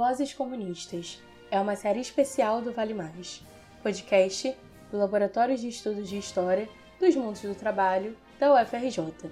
[0.00, 3.42] Vozes Comunistas é uma série especial do Vale Mais,
[3.82, 4.56] podcast
[4.90, 6.66] do Laboratório de Estudos de História
[6.98, 9.30] dos Mundos do Trabalho da UFRJ.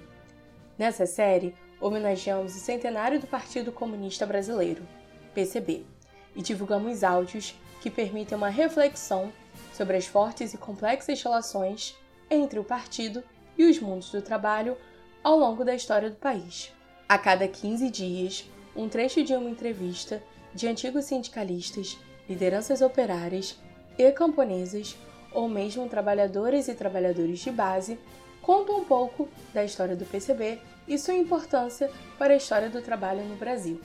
[0.77, 4.87] Nessa série, homenageamos o centenário do Partido Comunista Brasileiro,
[5.33, 5.87] PCB,
[6.35, 9.33] e divulgamos áudios que permitem uma reflexão
[9.73, 11.97] sobre as fortes e complexas relações
[12.29, 13.23] entre o partido
[13.57, 14.77] e os mundos do trabalho
[15.23, 16.71] ao longo da história do país.
[17.09, 20.21] A cada 15 dias, um trecho de uma entrevista
[20.53, 23.57] de antigos sindicalistas, lideranças operárias
[23.97, 24.95] e camponesas,
[25.31, 27.99] ou mesmo trabalhadoras e trabalhadores de base,
[28.41, 33.23] conta um pouco da história do PCB e sua importância para a história do trabalho
[33.25, 33.79] no Brasil.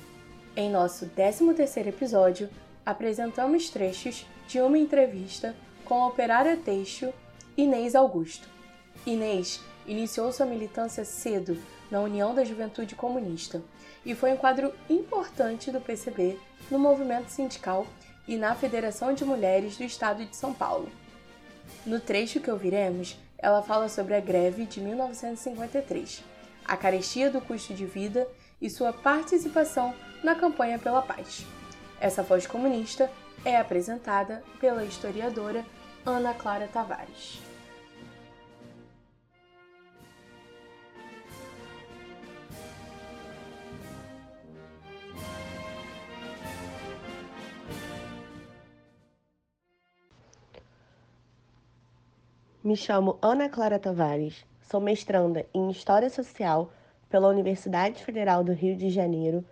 [0.56, 2.48] Em nosso 13º episódio,
[2.86, 5.54] apresentamos trechos de uma entrevista
[5.84, 7.12] com a operária têxtil
[7.56, 8.48] Inês Augusto.
[9.04, 11.58] Inês iniciou sua militância cedo
[11.90, 13.62] na União da Juventude Comunista
[14.04, 16.38] e foi um quadro importante do PCB
[16.70, 17.86] no movimento sindical
[18.26, 20.90] e na Federação de Mulheres do Estado de São Paulo.
[21.84, 26.22] No trecho que ouviremos, ela fala sobre a greve de 1953,
[26.64, 28.26] a carestia do custo de vida
[28.60, 31.44] e sua participação na campanha pela paz.
[32.00, 33.10] Essa voz comunista
[33.44, 35.64] é apresentada pela historiadora
[36.04, 37.53] Ana Clara Tavares.
[52.64, 56.72] Me chamo Ana Clara Tavares, sou mestranda em História Social
[57.10, 59.44] pela Universidade Federal do Rio de Janeiro,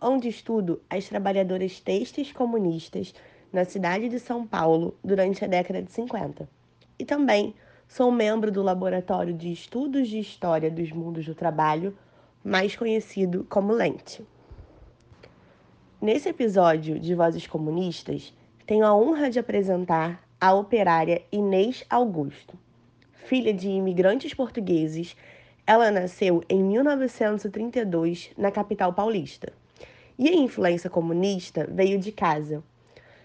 [0.00, 3.12] onde estudo as trabalhadoras têxteis comunistas
[3.52, 6.48] na cidade de São Paulo durante a década de 50.
[7.00, 7.52] E também
[7.88, 11.98] sou membro do Laboratório de Estudos de História dos Mundos do Trabalho,
[12.44, 14.24] mais conhecido como LENTE.
[16.00, 18.32] Nesse episódio de Vozes Comunistas,
[18.64, 22.58] tenho a honra de apresentar a operária Inês Augusto.
[23.12, 25.16] Filha de imigrantes portugueses,
[25.64, 29.52] ela nasceu em 1932 na capital paulista.
[30.18, 32.60] E a influência comunista veio de casa.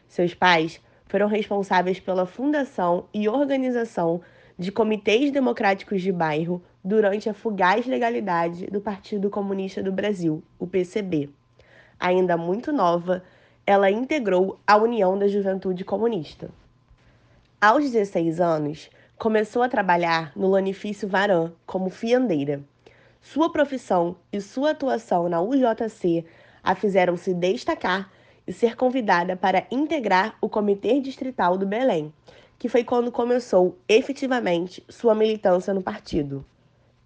[0.07, 4.21] Seus pais foram responsáveis pela fundação e organização
[4.55, 10.67] de comitês democráticos de bairro durante a fugaz legalidade do Partido Comunista do Brasil, o
[10.67, 11.31] PCB.
[11.99, 13.23] Ainda muito nova,
[13.65, 16.51] ela integrou a União da Juventude Comunista.
[17.59, 18.87] Aos 16 anos,
[19.17, 22.61] começou a trabalhar no Lanifício Varan como fiandeira.
[23.19, 26.23] Sua profissão e sua atuação na UJC
[26.63, 28.11] a fizeram se destacar
[28.45, 32.13] e ser convidada para integrar o Comitê Distrital do Belém,
[32.59, 36.45] que foi quando começou efetivamente sua militância no partido.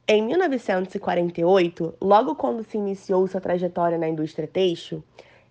[0.06, 5.01] Em 1948, logo quando se iniciou sua trajetória na indústria têxtil,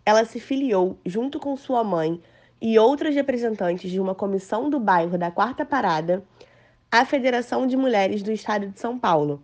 [0.04, 2.20] ela se filiou junto com sua mãe
[2.60, 6.22] e outras representantes de uma comissão do bairro da Quarta Parada
[6.90, 9.42] à Federação de Mulheres do Estado de São Paulo,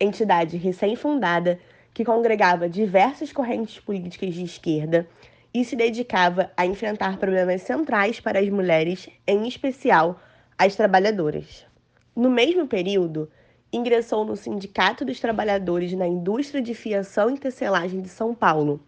[0.00, 1.58] entidade recém-fundada
[1.92, 5.08] que congregava diversas correntes políticas de esquerda
[5.52, 10.20] e se dedicava a enfrentar problemas centrais para as mulheres, em especial
[10.58, 11.66] as trabalhadoras.
[12.14, 13.30] No mesmo período,
[13.72, 18.80] ingressou no Sindicato dos Trabalhadores na Indústria de Fiação e Tecelagem de São Paulo,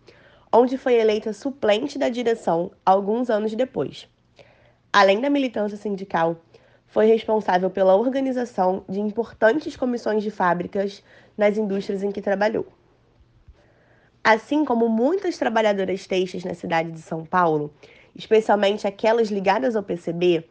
[0.52, 4.08] onde foi eleita suplente da direção alguns anos depois.
[4.92, 6.36] Além da militância sindical,
[6.86, 11.02] foi responsável pela organização de importantes comissões de fábricas
[11.36, 12.66] nas indústrias em que trabalhou.
[14.24, 17.72] Assim como muitas trabalhadoras têxteis na cidade de São Paulo,
[18.16, 20.44] especialmente aquelas ligadas ao PCB,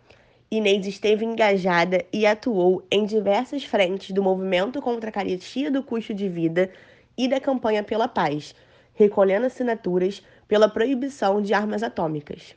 [0.50, 6.14] Inês esteve engajada e atuou em diversas frentes do movimento contra a carestia do custo
[6.14, 6.70] de vida
[7.18, 8.56] e da campanha pela paz,
[8.98, 12.56] recolhendo assinaturas pela proibição de armas atômicas.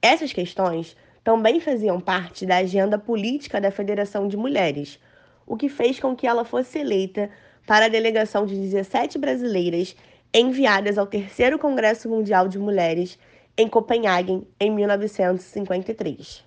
[0.00, 0.94] Essas questões
[1.24, 5.00] também faziam parte da agenda política da Federação de Mulheres,
[5.46, 7.30] o que fez com que ela fosse eleita
[7.66, 9.96] para a delegação de 17 brasileiras
[10.34, 13.18] enviadas ao Terceiro Congresso Mundial de Mulheres
[13.56, 16.44] em Copenhague em 1953.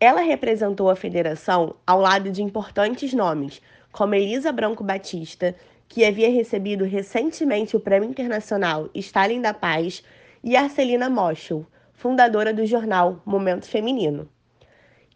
[0.00, 3.60] Ela representou a federação ao lado de importantes nomes,
[3.92, 5.54] como Elisa Branco Batista,
[5.94, 10.02] que havia recebido recentemente o Prêmio Internacional Stalin da Paz,
[10.42, 14.28] e Arcelina Moschel, fundadora do jornal Momento Feminino.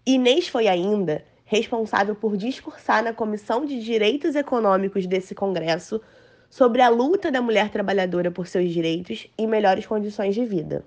[0.07, 6.01] Inês foi ainda responsável por discursar na Comissão de Direitos Econômicos desse congresso
[6.49, 10.85] sobre a luta da mulher trabalhadora por seus direitos e melhores condições de vida.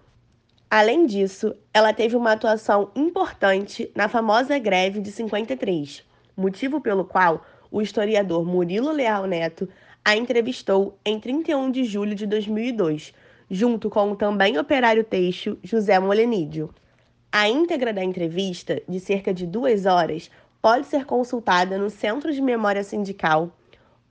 [0.69, 6.01] Além disso, ela teve uma atuação importante na famosa greve de 53,
[6.37, 9.67] motivo pelo qual o historiador Murilo Leal Neto
[10.03, 13.13] a entrevistou em 31 de julho de 2002,
[13.49, 16.73] junto com o também operário têxtil José Molenídio.
[17.31, 20.29] A íntegra da entrevista, de cerca de duas horas,
[20.61, 23.49] pode ser consultada no Centro de Memória Sindical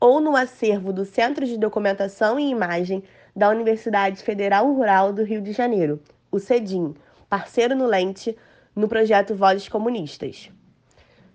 [0.01, 3.03] ou no acervo do Centro de Documentação e Imagem
[3.37, 6.01] da Universidade Federal Rural do Rio de Janeiro,
[6.33, 6.95] o CEDIM,
[7.29, 8.37] parceiro no Lente,
[8.75, 10.51] no projeto Vozes Comunistas.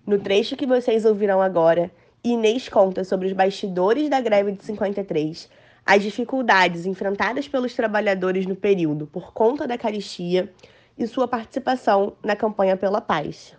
[0.04, 1.90] No trecho que vocês ouvirão agora,
[2.26, 5.48] Inês conta sobre os bastidores da greve de 53,
[5.86, 10.52] as dificuldades enfrentadas pelos trabalhadores no período por conta da caristia
[10.98, 13.54] e sua participação na campanha pela paz.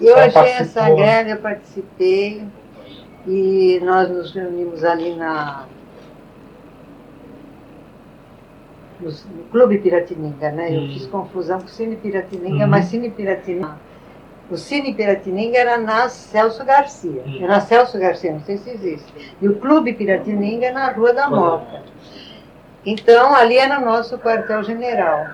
[0.00, 2.44] Eu achei essa greve, eu participei
[3.24, 5.68] e nós nos reunimos ali na
[8.98, 10.76] no, no Clube Piratininga, né?
[10.76, 10.92] Eu hum.
[10.92, 12.68] fiz confusão com o Cine Piratininga, hum.
[12.68, 13.91] mas Cine Piratininga
[14.50, 17.22] o Cine Piratininga era na Celso Garcia.
[17.26, 17.38] Hum.
[17.38, 19.34] Era na Celso Garcia, não sei se existe.
[19.40, 21.82] E o Clube Piratininga é na Rua da Moca.
[22.84, 25.26] Então, ali era o nosso quartel-general,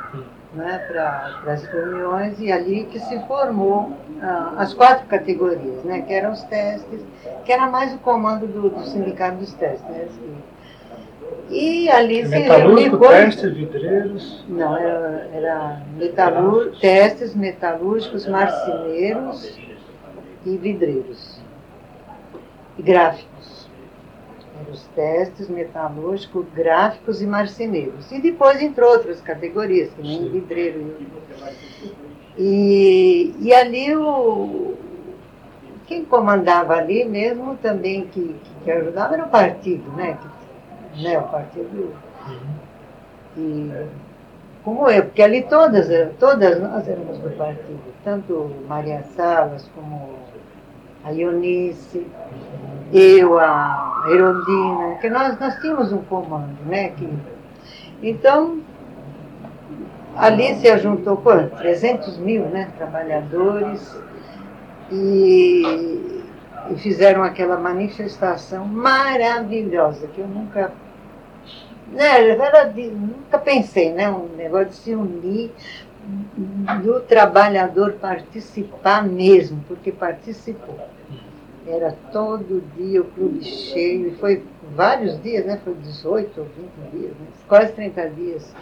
[0.52, 6.12] né, para as reuniões, e ali que se formou ah, as quatro categorias, né, que
[6.12, 7.00] eram os testes,
[7.44, 9.88] que era mais o comando do, do sindicato dos testes.
[9.88, 10.36] Né.
[11.50, 14.44] E ali se Metalúrgico, testes, vidreiros?
[14.48, 19.58] Não, era, era metalur, testes metalúrgicos, marceneiros
[20.44, 21.40] e vidreiros.
[22.76, 23.68] E gráficos.
[24.60, 28.12] Eram os testes metalúrgicos, gráficos e marceneiros.
[28.12, 30.96] E depois entrou outras categorias, que nem vidreiro.
[32.36, 34.76] E, e ali o,
[35.88, 40.18] quem comandava ali mesmo também que, que ajudava era o partido, né?
[40.20, 40.37] Que
[41.02, 41.94] né, o partido.
[42.26, 42.68] Uhum.
[43.36, 43.86] E,
[44.64, 50.10] como eu, porque ali todas, todas nós éramos do partido, tanto Maria Salas como
[51.04, 52.06] a Ionice,
[52.92, 56.90] eu, a Herondina, que nós, nós tínhamos um comando, né?
[56.90, 57.08] Que,
[58.02, 58.60] então,
[60.16, 61.56] ali se ajuntou quanto?
[61.56, 63.96] 300 mil né, trabalhadores
[64.90, 66.22] e,
[66.70, 70.72] e fizeram aquela manifestação maravilhosa que eu nunca
[71.92, 74.10] né, era de, nunca pensei, né?
[74.10, 75.52] Um negócio de se unir,
[76.82, 80.78] do trabalhador participar mesmo, porque participou.
[81.66, 84.42] Era todo dia o clube cheio, e foi
[84.74, 85.60] vários dias, né?
[85.62, 87.26] Foi 18 ou 20 dias, né?
[87.46, 88.54] quase 30 dias.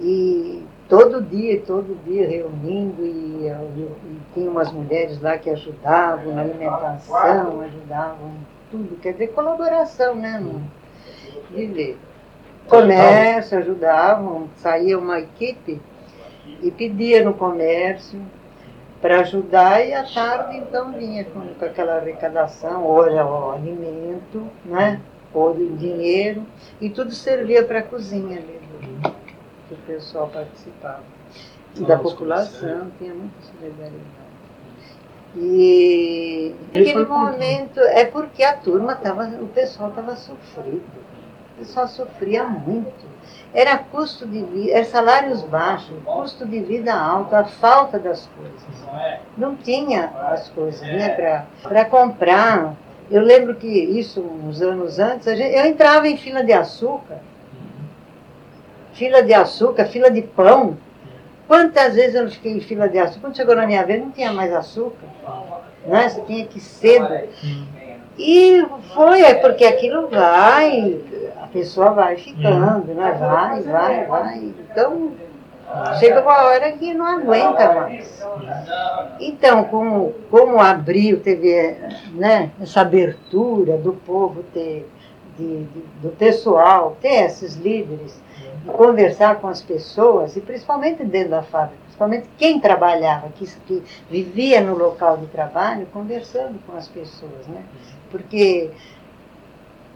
[0.00, 3.88] E todo dia, todo dia reunindo, e, e,
[4.34, 10.38] tinha umas mulheres lá que ajudavam na alimentação, ajudavam em tudo, quer dizer, colaboração, né?
[10.40, 10.62] No,
[11.50, 11.96] viver
[12.68, 15.80] comércio, ajudavam, saía uma equipe
[16.62, 18.20] e pedia no comércio
[19.00, 24.46] para ajudar e à tarde então vinha com, com aquela arrecadação, ou era o alimento,
[24.64, 25.00] né?
[25.32, 26.44] ou dinheiro,
[26.80, 29.14] e tudo servia para a cozinha mesmo,
[29.68, 31.02] que o pessoal participava.
[31.76, 34.28] E da população, tinha muita solidariedade.
[35.36, 40.82] E naquele momento é porque a turma estava, o pessoal estava sofrido
[41.58, 43.06] pessoal sofria muito.
[43.52, 48.62] Era custo de vida, salários baixos, custo de vida alto, a falta das coisas.
[49.36, 52.74] Não tinha as coisas né, para comprar.
[53.10, 57.18] Eu lembro que isso, uns anos antes, gente, eu entrava em fila de açúcar,
[58.92, 60.76] fila de açúcar, fila de pão.
[61.46, 63.20] Quantas vezes eu não fiquei em fila de açúcar?
[63.20, 65.06] Quando chegou na minha vez, não tinha mais açúcar.
[65.86, 66.06] Né?
[66.06, 67.08] Você tinha que cedo.
[68.18, 71.00] E foi, é porque aquilo vai,
[71.40, 73.16] a pessoa vai ficando, né?
[73.18, 74.38] Vai, vai, vai.
[74.70, 75.12] Então,
[75.98, 78.26] chega uma hora que não aguenta mais.
[79.20, 81.76] Então, como, como abriu, teve
[82.12, 84.88] né, essa abertura do povo ter,
[85.36, 88.20] de, de, do pessoal, ter esses líderes,
[88.64, 93.82] de conversar com as pessoas, e principalmente dentro da fábrica, principalmente quem trabalhava, que, que
[94.10, 97.62] vivia no local de trabalho, conversando com as pessoas, né?
[98.10, 98.70] Porque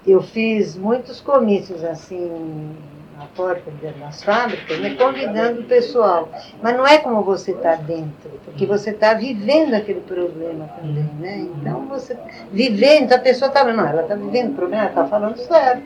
[0.07, 2.75] eu fiz muitos comícios assim
[3.17, 6.29] na porta das fábricas, né, convidando o pessoal.
[6.61, 11.47] Mas não é como você está dentro, porque você está vivendo aquele problema também, né?
[11.57, 12.17] Então você
[12.51, 15.85] vivendo, a pessoa está não, ela está vivendo o problema, ela está falando certo,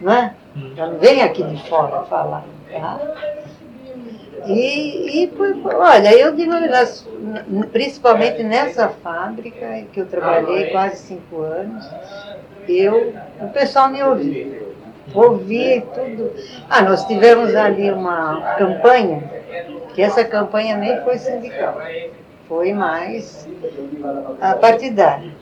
[0.00, 0.34] não é?
[0.76, 2.98] Ela não vem aqui de fora falar, tá?
[4.46, 5.32] E, e
[5.64, 6.52] olha, eu digo,
[7.72, 11.84] principalmente nessa fábrica que eu trabalhei quase cinco anos,
[12.68, 14.68] eu, o pessoal me ouvia.
[15.14, 16.32] Ouvi tudo.
[16.68, 19.22] Ah, nós tivemos ali uma campanha,
[19.94, 21.80] que essa campanha nem foi sindical,
[22.46, 23.48] foi mais
[24.40, 25.32] a partidária.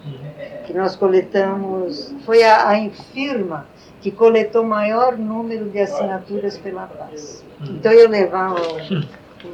[0.67, 3.67] Que nós coletamos, foi a, a firma
[4.01, 7.45] que coletou maior número de assinaturas pela paz.
[7.61, 8.61] Então eu levava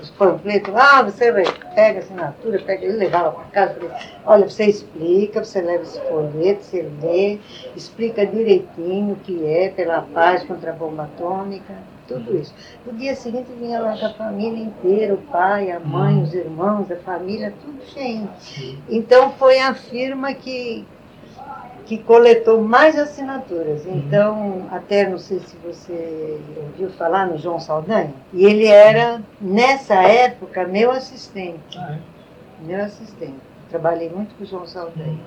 [0.01, 1.33] os panfletos, ah, você
[1.75, 3.91] pega a assinatura, pega, ele levava para casa, falei,
[4.25, 7.39] olha, você explica, você leva esse folheto, você lê,
[7.77, 11.75] explica direitinho o que é pela paz contra a bomba atômica,
[12.13, 12.55] tudo isso.
[12.87, 16.91] No dia seguinte vinha lá com a família inteira, o pai, a mãe, os irmãos,
[16.91, 18.29] a família, tudo cheio.
[18.89, 20.85] Então foi a firma que,
[21.87, 23.85] que coletou mais assinaturas.
[23.85, 23.99] Uhum.
[23.99, 29.95] Então, até não sei se você ouviu falar no João Saldanha, e ele era, nessa
[29.95, 31.79] época, meu assistente.
[31.79, 32.67] Ah, é?
[32.67, 33.35] Meu assistente.
[33.69, 35.19] Trabalhei muito com o João Saldanha.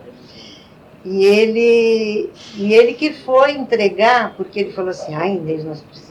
[1.05, 6.04] E ele, e ele que foi entregar, porque ele falou assim, ah, Inês, nós precisamos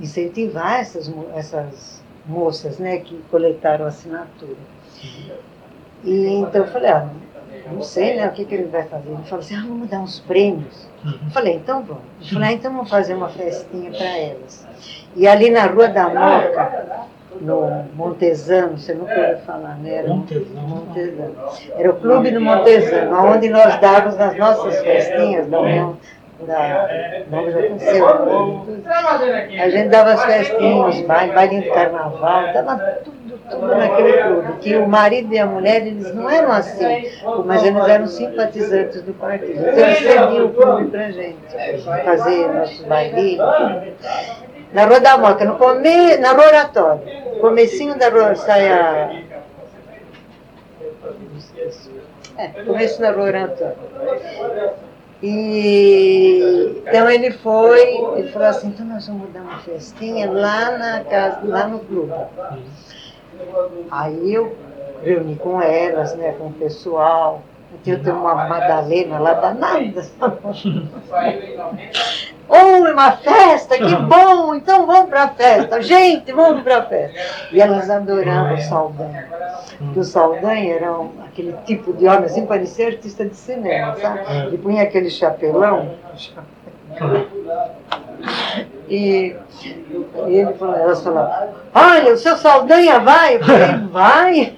[0.00, 4.56] incentivar essas, essas moças né, que coletaram assinatura.
[6.04, 7.08] E então eu falei, ah,
[7.72, 9.08] não sei né, o que, que ele vai fazer.
[9.08, 10.88] Ele falou assim, ah, vamos dar uns prêmios.
[11.04, 12.02] Eu falei, então vamos.
[12.20, 14.66] Eu falei, ah, então vamos fazer uma festinha para elas.
[15.16, 17.06] E ali na Rua da Moca,
[17.40, 19.94] no Montesano, você nunca ouviu falar, né?
[19.96, 20.08] Era.
[20.08, 21.34] Montesano.
[21.76, 25.96] Era o Clube do Montesano, onde nós dávamos nas nossas festinhas da União
[26.46, 28.06] da, não, já aconteceu.
[29.60, 34.52] A gente dava as festinhas, baile, bailinho de carnaval, estava tudo, tudo naquele clube.
[34.60, 37.10] Que o marido e a mulher, eles não eram assim,
[37.44, 39.52] mas eles eram simpatizantes do partido.
[39.52, 41.38] Então eles cediam o clube pra gente,
[42.04, 43.44] fazer nossos bailinhos.
[44.72, 47.00] Na Rua da Moca, no come, na Rua Oratório,
[47.40, 49.22] comecinho da Rua, sai a...
[52.36, 53.74] É, começo da Rua Oratório.
[55.22, 61.04] E então ele foi, ele falou assim, então nós vamos dar uma festinha lá na
[61.04, 62.12] casa, lá no clube.
[63.90, 64.56] Aí eu
[65.02, 67.42] reuni com elas, né, com o pessoal.
[67.86, 70.06] Eu tenho uma Madalena lá danada.
[72.48, 74.54] Oh, é uma festa, que bom!
[74.54, 75.82] Então vamos para a festa.
[75.82, 77.18] Gente, vamos para a festa.
[77.52, 79.28] E elas adoravam o Saldanha.
[79.78, 84.20] Porque o Saldanha era um, aquele tipo de homem, assim, parecia artista de cinema, sabe?
[84.46, 85.94] Ele punha aquele chapelão.
[88.88, 89.36] E,
[90.26, 93.36] e ele falou, elas falavam, olha, o seu Saldanha vai?
[93.36, 94.56] Eu falei, vai?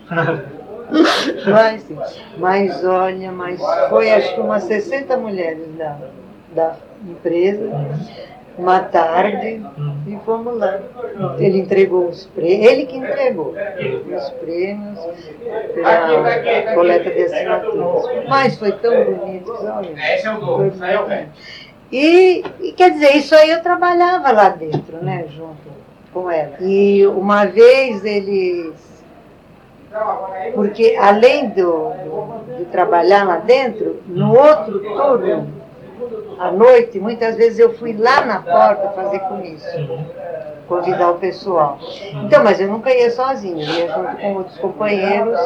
[1.45, 1.99] Vai sim.
[2.39, 5.97] Mas olha, mas foi acho que umas 60 mulheres da,
[6.55, 7.71] da empresa,
[8.59, 9.63] uma tarde,
[10.07, 10.81] e fomos lá.
[11.39, 13.55] Ele entregou os prêmios, ele que entregou
[14.15, 14.99] os prêmios
[15.75, 18.29] pela coleta de assinaturas.
[18.29, 19.95] Mas foi tão bonito, olha,
[20.41, 21.29] foi bonito.
[21.93, 25.71] E, e quer dizer, isso aí eu trabalhava lá dentro, né, junto
[26.13, 26.57] com ela.
[26.61, 28.91] E uma vez eles
[30.55, 31.91] porque além do,
[32.57, 35.60] de trabalhar lá dentro, no outro turno,
[36.39, 40.07] à noite, muitas vezes eu fui lá na porta fazer comício,
[40.67, 41.79] convidar o pessoal.
[42.25, 45.39] Então, mas eu nunca ia sozinha, ia junto com outros companheiros,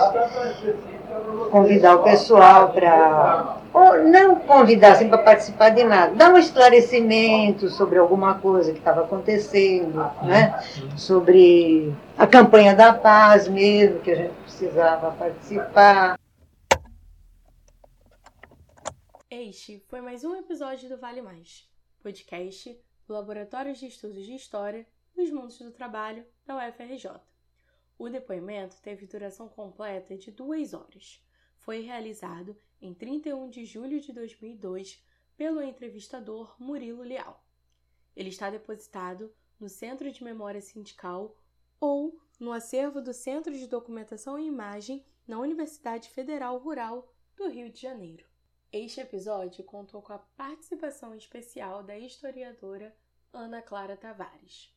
[1.50, 3.56] convidar o pessoal para.
[3.72, 8.78] Ou não convidar assim para participar de nada, dar um esclarecimento sobre alguma coisa que
[8.78, 10.60] estava acontecendo, né?
[10.96, 16.16] sobre a campanha da paz mesmo, que a gente precisava participar.
[19.36, 21.68] Este foi mais um episódio do Vale Mais,
[22.00, 27.20] podcast do Laboratório de Estudos de História dos Mundos do Trabalho da UFRJ.
[27.98, 31.20] O depoimento teve duração completa de duas horas.
[31.58, 35.04] Foi realizado em 31 de julho de 2002
[35.36, 37.44] pelo entrevistador Murilo Leal.
[38.14, 41.36] Ele está depositado no Centro de Memória Sindical
[41.80, 47.68] ou no acervo do Centro de Documentação e Imagem na Universidade Federal Rural do Rio
[47.68, 48.32] de Janeiro.
[48.76, 52.92] Este episódio contou com a participação especial da historiadora
[53.32, 54.76] Ana Clara Tavares.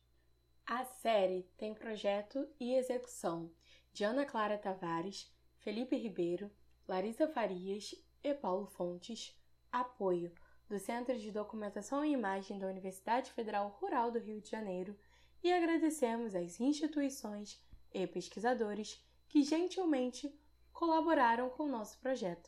[0.64, 3.50] A série tem projeto e execução
[3.92, 6.48] de Ana Clara Tavares, Felipe Ribeiro,
[6.86, 9.36] Larissa Farias e Paulo Fontes,
[9.72, 10.32] apoio
[10.68, 14.96] do Centro de Documentação e Imagem da Universidade Federal Rural do Rio de Janeiro
[15.42, 17.60] e agradecemos às instituições
[17.92, 20.32] e pesquisadores que gentilmente
[20.72, 22.36] colaboraram com o nosso projeto.